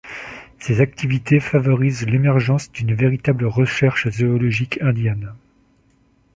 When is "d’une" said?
2.71-2.95